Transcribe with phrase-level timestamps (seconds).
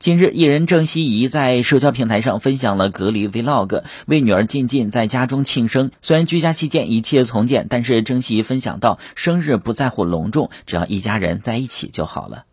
[0.00, 5.90] 近日艺人郑希怡在社交平台上分享了隔离 vlog 为女儿静静在家中庆生。
[6.00, 12.44] 虽然居家期间一切从简但是郑希怡分享到生日不在乎隆重只要一家人在一起就好了。